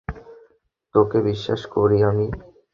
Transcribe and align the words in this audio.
তোকে 0.95 1.17
বিশ্বাস 1.27 1.61
করি 1.75 1.97
আমি! 2.09 2.27